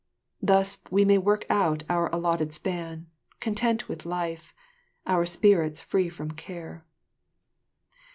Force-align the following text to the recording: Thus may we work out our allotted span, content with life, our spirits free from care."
Thus 0.41 0.79
may 0.91 1.05
we 1.05 1.17
work 1.19 1.45
out 1.47 1.83
our 1.87 2.09
allotted 2.11 2.55
span, 2.55 3.05
content 3.39 3.87
with 3.87 4.03
life, 4.03 4.51
our 5.05 5.27
spirits 5.27 5.79
free 5.79 6.09
from 6.09 6.31
care." 6.31 6.83